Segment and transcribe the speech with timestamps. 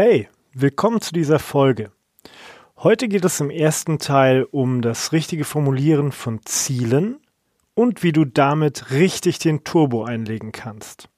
[0.00, 1.90] Hey, willkommen zu dieser Folge.
[2.76, 7.18] Heute geht es im ersten Teil um das richtige Formulieren von Zielen
[7.74, 11.08] und wie du damit richtig den Turbo einlegen kannst.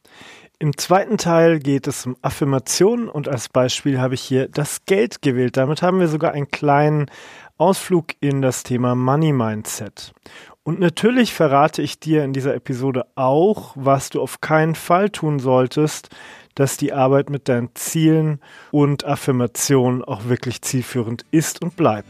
[0.59, 5.21] Im zweiten Teil geht es um Affirmationen und als Beispiel habe ich hier das Geld
[5.21, 5.59] gewählt.
[5.59, 7.11] Damit haben wir sogar einen kleinen
[7.59, 10.15] Ausflug in das Thema Money Mindset.
[10.63, 15.39] Und natürlich verrate ich dir in dieser Episode auch, was du auf keinen Fall tun
[15.39, 16.09] solltest,
[16.55, 18.41] dass die Arbeit mit deinen Zielen
[18.71, 22.09] und Affirmationen auch wirklich zielführend ist und bleibt.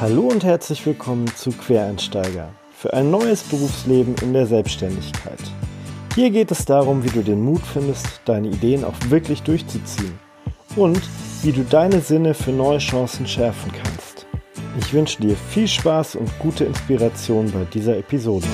[0.00, 5.38] Hallo und herzlich willkommen zu Quereinsteiger für ein neues Berufsleben in der Selbstständigkeit.
[6.14, 10.18] Hier geht es darum, wie du den Mut findest, deine Ideen auch wirklich durchzuziehen
[10.76, 11.02] und
[11.42, 13.89] wie du deine Sinne für neue Chancen schärfen kannst.
[14.78, 18.46] Ich wünsche dir viel Spaß und gute Inspiration bei dieser Episode.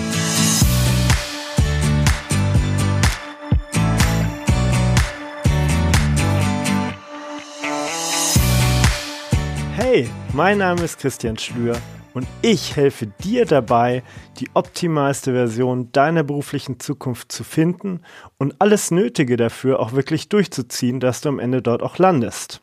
[9.76, 11.76] Hey, mein Name ist Christian Schlür
[12.14, 14.02] und ich helfe dir dabei,
[14.38, 18.00] die optimalste Version deiner beruflichen Zukunft zu finden
[18.38, 22.62] und alles Nötige dafür auch wirklich durchzuziehen, dass du am Ende dort auch landest.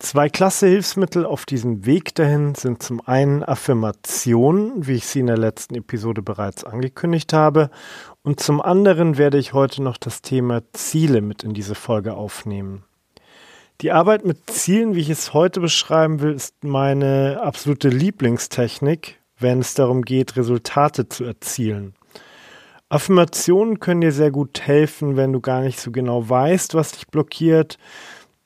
[0.00, 5.26] Zwei klasse Hilfsmittel auf diesem Weg dahin sind zum einen Affirmationen, wie ich sie in
[5.26, 7.68] der letzten Episode bereits angekündigt habe,
[8.22, 12.82] und zum anderen werde ich heute noch das Thema Ziele mit in diese Folge aufnehmen.
[13.82, 19.60] Die Arbeit mit Zielen, wie ich es heute beschreiben will, ist meine absolute Lieblingstechnik, wenn
[19.60, 21.94] es darum geht, Resultate zu erzielen.
[22.88, 27.06] Affirmationen können dir sehr gut helfen, wenn du gar nicht so genau weißt, was dich
[27.06, 27.78] blockiert.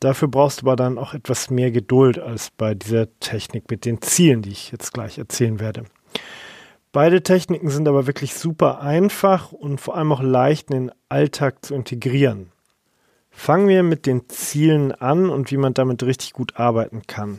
[0.04, 4.02] Dafür brauchst du aber dann auch etwas mehr Geduld als bei dieser Technik mit den
[4.02, 5.84] Zielen, die ich jetzt gleich erzählen werde.
[6.92, 11.64] Beide Techniken sind aber wirklich super einfach und vor allem auch leicht in den Alltag
[11.64, 12.52] zu integrieren.
[13.30, 17.38] Fangen wir mit den Zielen an und wie man damit richtig gut arbeiten kann.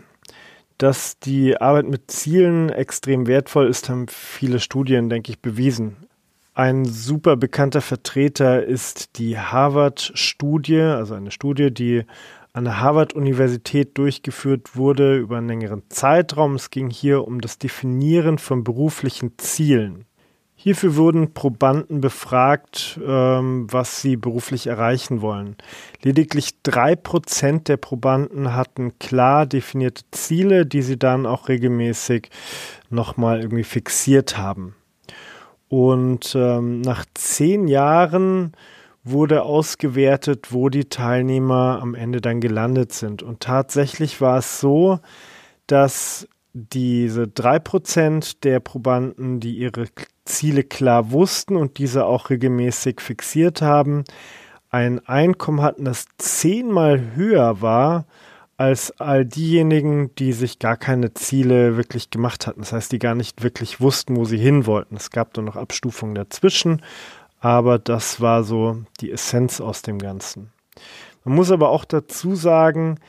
[0.80, 5.97] Dass die Arbeit mit Zielen extrem wertvoll ist, haben viele Studien, denke ich, bewiesen.
[6.56, 12.06] Ein super bekannter Vertreter ist die Harvard-Studie, also eine Studie, die
[12.56, 16.56] an der Harvard-Universität durchgeführt wurde über einen längeren Zeitraum.
[16.56, 20.06] Es ging hier um das Definieren von beruflichen Zielen.
[20.56, 25.58] Hierfür wurden Probanden befragt, ähm, was sie beruflich erreichen wollen.
[26.02, 32.30] Lediglich drei Prozent der Probanden hatten klar definierte Ziele, die sie dann auch regelmäßig
[32.90, 34.76] nochmal irgendwie fixiert haben.
[35.68, 38.54] Und ähm, nach zehn Jahren
[39.06, 43.24] wurde ausgewertet, wo die Teilnehmer am Ende dann gelandet sind.
[43.24, 45.00] Und tatsächlich war es so,
[45.68, 49.86] dass diese drei Prozent der Probanden, die ihre
[50.26, 54.04] Ziele klar wussten und diese auch regelmäßig fixiert haben,
[54.70, 58.06] ein Einkommen hatten, das zehnmal höher war
[58.58, 62.62] als all diejenigen, die sich gar keine Ziele wirklich gemacht hatten.
[62.62, 64.96] Das heißt, die gar nicht wirklich wussten, wo sie hin wollten.
[64.96, 66.82] Es gab dann noch Abstufungen dazwischen,
[67.46, 70.52] aber das war so die Essenz aus dem Ganzen.
[71.24, 73.00] Man muss aber auch dazu sagen,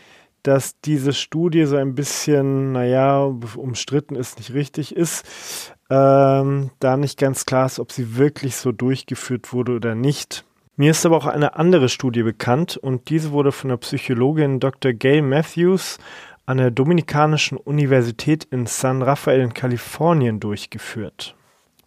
[0.43, 3.25] dass diese Studie so ein bisschen, naja,
[3.57, 8.73] umstritten ist, nicht richtig ist ähm, da nicht ganz klar ist, ob sie wirklich so
[8.73, 10.45] durchgeführt wurde oder nicht.
[10.77, 14.93] Mir ist aber auch eine andere Studie bekannt und diese wurde von der Psychologin Dr.
[14.93, 15.97] Gail Matthews
[16.45, 21.35] an der Dominikanischen Universität in San Rafael in Kalifornien durchgeführt.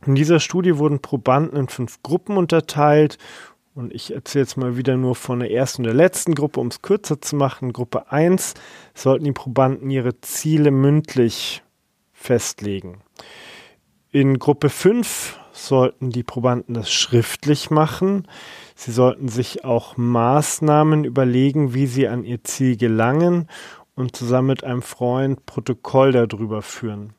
[0.05, 3.17] In dieser Studie wurden Probanden in fünf Gruppen unterteilt
[3.75, 6.67] und ich erzähle jetzt mal wieder nur von der ersten und der letzten Gruppe, um
[6.67, 7.73] es kürzer zu machen.
[7.73, 8.53] Gruppe 1
[8.93, 11.63] sollten die Probanden ihre Ziele mündlich
[12.11, 13.01] festlegen.
[14.11, 18.27] In Gruppe 5 sollten die Probanden das schriftlich machen.
[18.75, 23.47] Sie sollten sich auch Maßnahmen überlegen, wie sie an ihr Ziel gelangen
[23.95, 27.13] und zusammen mit einem Freund Protokoll darüber führen.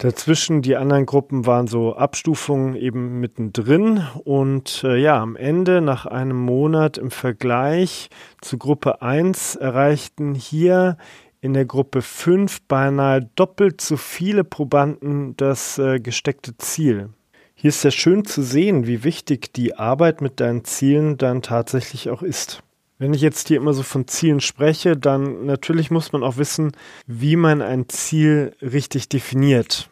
[0.00, 6.06] Dazwischen die anderen Gruppen waren so Abstufungen eben mittendrin und äh, ja, am Ende nach
[6.06, 8.08] einem Monat im Vergleich
[8.40, 10.96] zu Gruppe 1 erreichten hier
[11.42, 17.10] in der Gruppe 5 beinahe doppelt so viele Probanden das äh, gesteckte Ziel.
[17.54, 22.08] Hier ist ja schön zu sehen, wie wichtig die Arbeit mit deinen Zielen dann tatsächlich
[22.08, 22.62] auch ist.
[22.96, 26.72] Wenn ich jetzt hier immer so von Zielen spreche, dann natürlich muss man auch wissen,
[27.06, 29.89] wie man ein Ziel richtig definiert.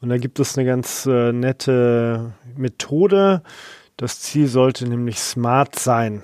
[0.00, 3.42] Und da gibt es eine ganz äh, nette Methode.
[3.96, 6.22] Das Ziel sollte nämlich smart sein.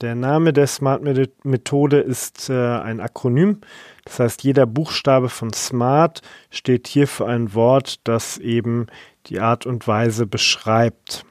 [0.00, 1.02] Der Name der Smart
[1.44, 3.60] Methode ist äh, ein Akronym.
[4.04, 8.88] Das heißt, jeder Buchstabe von Smart steht hier für ein Wort, das eben
[9.26, 11.24] die Art und Weise beschreibt.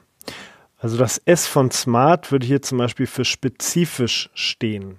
[0.78, 4.98] Also das S von Smart würde hier zum Beispiel für spezifisch stehen.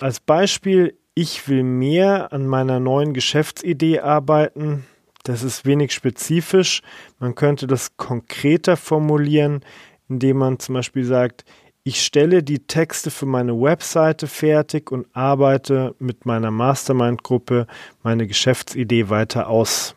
[0.00, 4.84] Als Beispiel, ich will mehr an meiner neuen Geschäftsidee arbeiten.
[5.22, 6.82] Das ist wenig spezifisch.
[7.18, 9.60] Man könnte das konkreter formulieren,
[10.08, 11.44] indem man zum Beispiel sagt,
[11.84, 17.66] ich stelle die Texte für meine Webseite fertig und arbeite mit meiner Mastermind-Gruppe
[18.02, 19.96] meine Geschäftsidee weiter aus.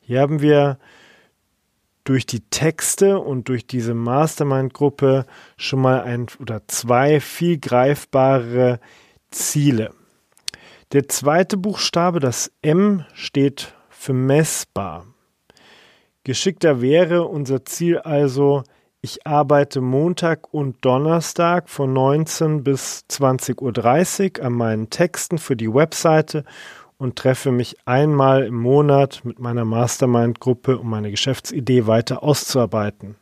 [0.00, 0.78] Hier haben wir
[2.04, 5.26] durch die Texte und durch diese Mastermind-Gruppe
[5.56, 8.80] schon mal ein oder zwei viel greifbare
[9.30, 9.90] Ziele.
[10.92, 15.06] Der zweite Buchstabe, das M, steht für messbar.
[16.22, 18.62] Geschickter wäre unser Ziel also,
[19.00, 25.72] ich arbeite Montag und Donnerstag von 19 bis 20.30 Uhr an meinen Texten für die
[25.72, 26.44] Webseite
[26.96, 33.16] und treffe mich einmal im Monat mit meiner Mastermind-Gruppe, um meine Geschäftsidee weiter auszuarbeiten.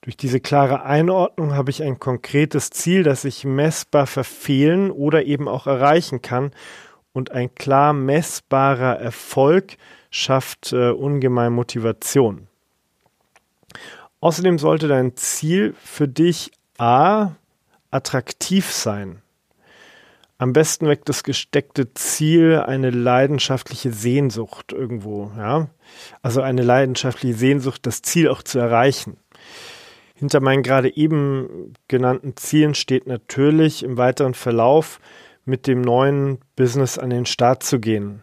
[0.00, 5.46] Durch diese klare Einordnung habe ich ein konkretes Ziel, das ich messbar verfehlen oder eben
[5.46, 6.52] auch erreichen kann.
[7.12, 9.76] Und ein klar messbarer Erfolg
[10.10, 12.48] schafft äh, ungemein Motivation.
[14.20, 17.32] Außerdem sollte dein Ziel für dich A
[17.90, 19.20] attraktiv sein.
[20.38, 25.68] Am besten weckt das gesteckte Ziel eine leidenschaftliche Sehnsucht irgendwo, ja.
[26.20, 29.18] Also eine leidenschaftliche Sehnsucht, das Ziel auch zu erreichen.
[30.14, 35.00] Hinter meinen gerade eben genannten Zielen steht natürlich im weiteren Verlauf
[35.44, 38.22] mit dem neuen Business an den Start zu gehen.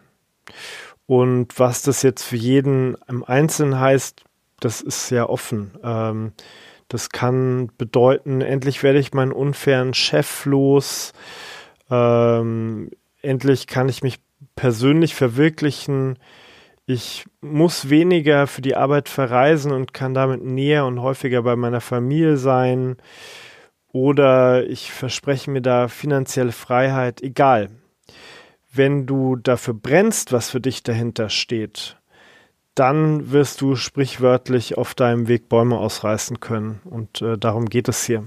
[1.06, 4.22] Und was das jetzt für jeden im Einzelnen heißt,
[4.60, 5.72] das ist sehr offen.
[5.82, 6.32] Ähm,
[6.88, 11.12] das kann bedeuten, endlich werde ich meinen unfairen Chef los.
[11.90, 12.90] Ähm,
[13.22, 14.20] endlich kann ich mich
[14.56, 16.18] persönlich verwirklichen.
[16.86, 21.80] Ich muss weniger für die Arbeit verreisen und kann damit näher und häufiger bei meiner
[21.80, 22.96] Familie sein.
[23.92, 27.22] Oder ich verspreche mir da finanzielle Freiheit.
[27.22, 27.70] Egal.
[28.72, 31.96] Wenn du dafür brennst, was für dich dahinter steht,
[32.76, 36.80] dann wirst du sprichwörtlich auf deinem Weg Bäume ausreißen können.
[36.84, 38.24] Und äh, darum geht es hier.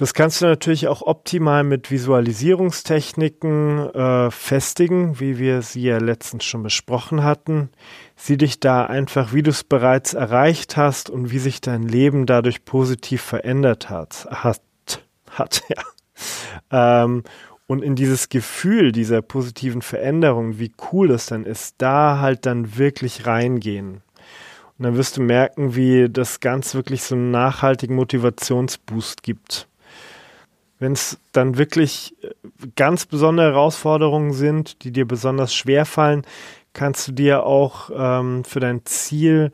[0.00, 6.46] Das kannst du natürlich auch optimal mit Visualisierungstechniken äh, festigen, wie wir sie ja letztens
[6.46, 7.68] schon besprochen hatten.
[8.16, 12.24] Sieh dich da einfach, wie du es bereits erreicht hast und wie sich dein Leben
[12.24, 14.26] dadurch positiv verändert hat.
[14.30, 14.62] Hat,
[15.32, 17.02] hat ja.
[17.02, 17.22] Ähm,
[17.66, 22.78] und in dieses Gefühl dieser positiven Veränderung, wie cool das dann ist, da halt dann
[22.78, 24.00] wirklich reingehen.
[24.78, 29.66] Und dann wirst du merken, wie das ganz wirklich so einen nachhaltigen Motivationsboost gibt.
[30.80, 32.30] Wenn es dann wirklich äh,
[32.74, 36.22] ganz besondere Herausforderungen sind, die dir besonders schwer fallen,
[36.72, 39.52] kannst du dir auch ähm, für dein Ziel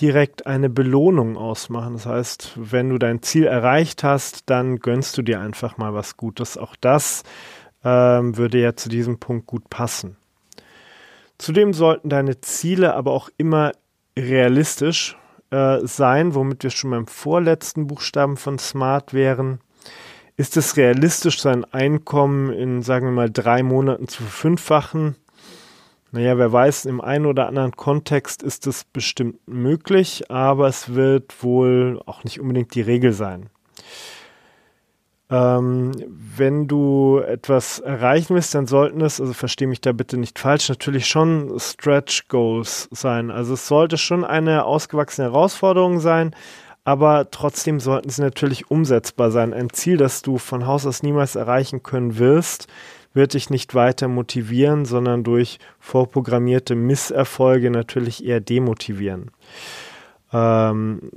[0.00, 1.94] direkt eine Belohnung ausmachen.
[1.94, 6.16] Das heißt, wenn du dein Ziel erreicht hast, dann gönnst du dir einfach mal was
[6.16, 6.56] Gutes.
[6.56, 7.24] Auch das
[7.84, 10.16] ähm, würde ja zu diesem Punkt gut passen.
[11.38, 13.72] Zudem sollten deine Ziele aber auch immer
[14.16, 15.16] realistisch
[15.50, 19.60] äh, sein, womit wir schon beim vorletzten Buchstaben von Smart wären.
[20.38, 25.16] Ist es realistisch, sein Einkommen in, sagen wir mal, drei Monaten zu verfünffachen?
[26.12, 31.42] Naja, wer weiß, im einen oder anderen Kontext ist es bestimmt möglich, aber es wird
[31.42, 33.50] wohl auch nicht unbedingt die Regel sein.
[35.28, 40.38] Ähm, wenn du etwas erreichen willst, dann sollten es, also verstehe mich da bitte nicht
[40.38, 43.32] falsch, natürlich schon Stretch Goals sein.
[43.32, 46.32] Also es sollte schon eine ausgewachsene Herausforderung sein,
[46.84, 49.52] aber trotzdem sollten sie natürlich umsetzbar sein.
[49.52, 52.66] Ein Ziel, das du von Haus aus niemals erreichen können wirst,
[53.12, 59.30] wird dich nicht weiter motivieren, sondern durch vorprogrammierte Misserfolge natürlich eher demotivieren.
[60.32, 61.10] Ähm,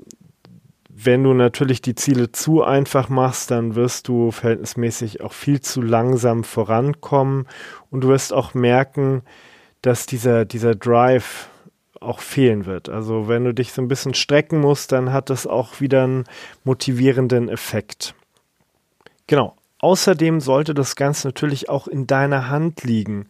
[0.90, 5.82] wenn du natürlich die Ziele zu einfach machst, dann wirst du verhältnismäßig auch viel zu
[5.82, 7.48] langsam vorankommen
[7.90, 9.24] und du wirst auch merken,
[9.82, 11.50] dass dieser, dieser Drive
[12.02, 12.90] auch fehlen wird.
[12.90, 16.26] Also wenn du dich so ein bisschen strecken musst, dann hat das auch wieder einen
[16.64, 18.16] motivierenden Effekt.
[19.28, 19.56] Genau.
[19.80, 23.28] Außerdem sollte das Ganze natürlich auch in deiner Hand liegen.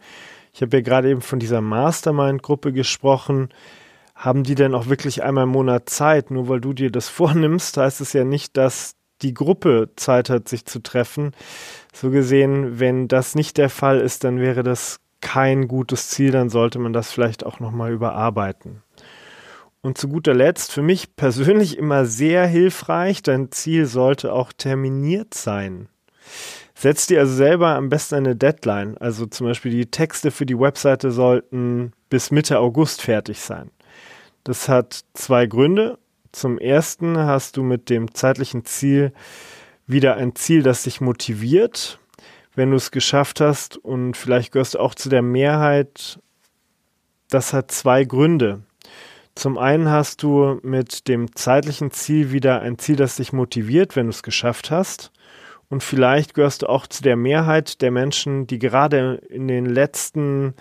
[0.52, 3.48] Ich habe ja gerade eben von dieser Mastermind-Gruppe gesprochen
[4.22, 6.30] haben die denn auch wirklich einmal im Monat Zeit?
[6.30, 10.48] Nur weil du dir das vornimmst, heißt es ja nicht, dass die Gruppe Zeit hat,
[10.48, 11.32] sich zu treffen.
[11.92, 16.50] So gesehen, wenn das nicht der Fall ist, dann wäre das kein gutes Ziel, dann
[16.50, 18.82] sollte man das vielleicht auch nochmal überarbeiten.
[19.80, 25.32] Und zu guter Letzt, für mich persönlich immer sehr hilfreich, dein Ziel sollte auch terminiert
[25.34, 25.88] sein.
[26.74, 28.96] Setz dir also selber am besten eine Deadline.
[28.98, 33.70] Also zum Beispiel die Texte für die Webseite sollten bis Mitte August fertig sein.
[34.44, 35.98] Das hat zwei Gründe.
[36.32, 39.12] Zum ersten hast du mit dem zeitlichen Ziel
[39.86, 41.98] wieder ein Ziel, das dich motiviert,
[42.54, 43.76] wenn du es geschafft hast.
[43.76, 46.20] Und vielleicht gehörst du auch zu der Mehrheit.
[47.28, 48.62] Das hat zwei Gründe.
[49.34, 54.06] Zum einen hast du mit dem zeitlichen Ziel wieder ein Ziel, das dich motiviert, wenn
[54.06, 55.10] du es geschafft hast.
[55.70, 60.54] Und vielleicht gehörst du auch zu der Mehrheit der Menschen, die gerade in den letzten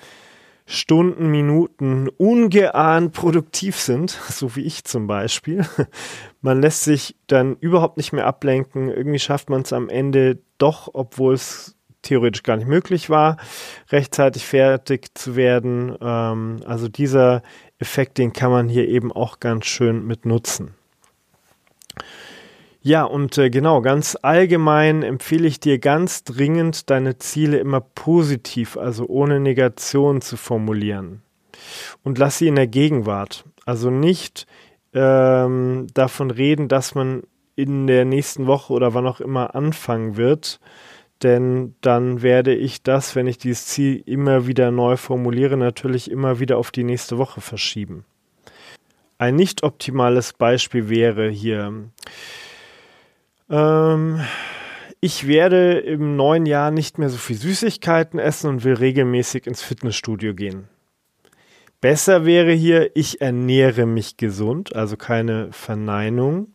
[0.66, 5.66] Stunden, Minuten ungeahnt produktiv sind, so wie ich zum Beispiel.
[6.42, 8.88] Man lässt sich dann überhaupt nicht mehr ablenken.
[8.90, 13.38] Irgendwie schafft man es am Ende doch, obwohl es theoretisch gar nicht möglich war,
[13.92, 15.96] rechtzeitig fertig zu werden.
[16.02, 17.44] Ähm, also dieser
[17.80, 20.74] Effekt, den kann man hier eben auch ganz schön mit nutzen.
[22.84, 28.76] Ja, und äh, genau, ganz allgemein empfehle ich dir ganz dringend, deine Ziele immer positiv,
[28.76, 31.22] also ohne Negation zu formulieren.
[32.04, 33.46] Und lass sie in der Gegenwart.
[33.66, 34.48] Also nicht
[34.94, 37.22] ähm, davon reden, dass man
[37.56, 40.60] in der nächsten Woche oder wann auch immer anfangen wird,
[41.24, 46.40] denn dann werde ich das, wenn ich dieses Ziel immer wieder neu formuliere, natürlich immer
[46.40, 48.06] wieder auf die nächste Woche verschieben.
[49.18, 51.90] Ein nicht optimales Beispiel wäre hier,
[53.50, 54.22] ähm,
[55.00, 59.62] ich werde im neuen Jahr nicht mehr so viel Süßigkeiten essen und will regelmäßig ins
[59.62, 60.68] Fitnessstudio gehen.
[61.82, 66.54] Besser wäre hier, ich ernähre mich gesund, also keine Verneinung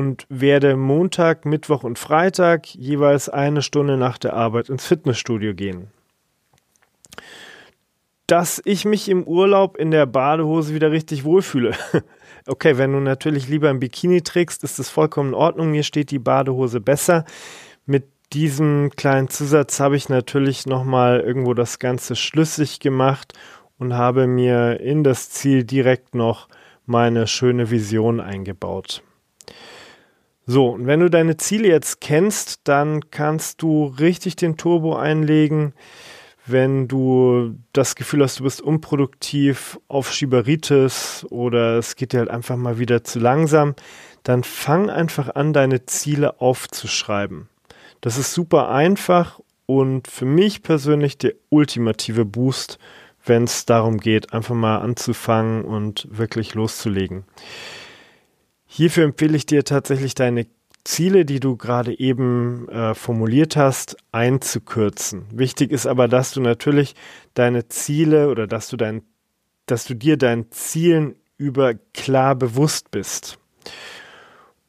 [0.00, 5.88] und werde Montag, Mittwoch und Freitag jeweils eine Stunde nach der Arbeit ins Fitnessstudio gehen.
[8.26, 11.74] Dass ich mich im Urlaub in der Badehose wieder richtig wohlfühle.
[12.46, 15.72] Okay, wenn du natürlich lieber ein Bikini trägst, ist das vollkommen in Ordnung.
[15.72, 17.26] Mir steht die Badehose besser.
[17.84, 23.34] Mit diesem kleinen Zusatz habe ich natürlich nochmal irgendwo das Ganze schlüssig gemacht
[23.78, 26.48] und habe mir in das Ziel direkt noch
[26.86, 29.02] meine schöne Vision eingebaut.
[30.46, 35.74] So, und wenn du deine Ziele jetzt kennst, dann kannst du richtig den Turbo einlegen.
[36.46, 42.30] Wenn du das Gefühl hast, du bist unproduktiv, auf Schieberitis oder es geht dir halt
[42.30, 43.74] einfach mal wieder zu langsam,
[44.22, 47.48] dann fang einfach an, deine Ziele aufzuschreiben.
[48.00, 52.78] Das ist super einfach und für mich persönlich der ultimative Boost,
[53.24, 57.24] wenn es darum geht, einfach mal anzufangen und wirklich loszulegen.
[58.72, 60.46] Hierfür empfehle ich dir tatsächlich deine
[60.84, 65.26] Ziele, die du gerade eben äh, formuliert hast, einzukürzen.
[65.32, 66.94] Wichtig ist aber, dass du natürlich
[67.34, 69.02] deine Ziele oder dass du dein,
[69.66, 73.40] dass du dir deinen Zielen über klar bewusst bist.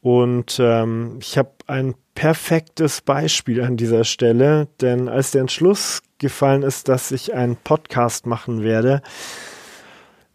[0.02, 6.64] Und ähm, ich habe ein perfektes Beispiel an dieser Stelle, denn als der Entschluss gefallen
[6.64, 9.04] ist, dass ich einen Podcast machen werde,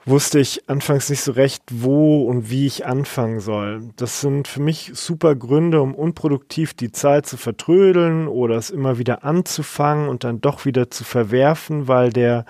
[0.07, 3.91] wusste ich anfangs nicht so recht, wo und wie ich anfangen soll.
[3.97, 8.99] Das sind für mich super Gründe, um unproduktiv die Zeit zu vertrödeln oder es immer
[8.99, 12.47] wieder anzufangen und dann doch wieder zu verwerfen, weil der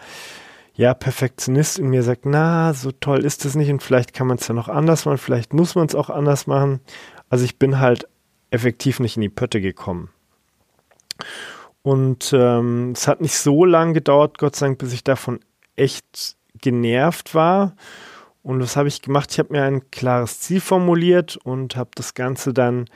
[0.75, 4.37] ja, Perfektionist in mir sagt, na, so toll ist es nicht und vielleicht kann man
[4.37, 6.81] es ja noch anders machen, vielleicht muss man es auch anders machen.
[7.31, 8.07] Also ich bin halt
[8.51, 10.11] effektiv nicht in die Pötte gekommen.
[11.81, 15.41] Und ähm, es hat nicht so lange gedauert, Gott sei Dank, bis ich davon
[15.77, 17.75] echt genervt war.
[18.43, 19.31] Und was habe ich gemacht?
[19.33, 22.87] Ich habe mir ein klares Ziel formuliert und habe das Ganze dann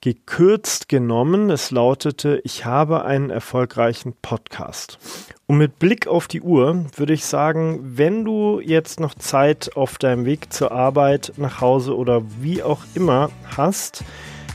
[0.00, 1.50] gekürzt genommen.
[1.50, 4.98] Es lautete, ich habe einen erfolgreichen Podcast.
[5.46, 9.98] Und mit Blick auf die Uhr würde ich sagen, wenn du jetzt noch Zeit auf
[9.98, 14.02] deinem Weg zur Arbeit, nach Hause oder wie auch immer hast,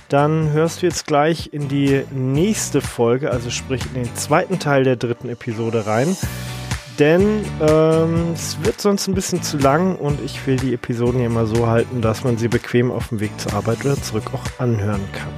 [0.10, 4.84] dann hörst du jetzt gleich in die nächste Folge, also sprich in den zweiten Teil
[4.84, 6.16] der dritten Episode rein
[7.00, 11.30] denn ähm, es wird sonst ein bisschen zu lang und ich will die Episoden ja
[11.30, 14.44] mal so halten, dass man sie bequem auf dem Weg zur Arbeit oder zurück auch
[14.60, 15.34] anhören kann.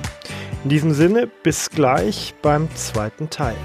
[0.63, 3.55] In diesem Sinne, bis gleich beim zweiten Teil.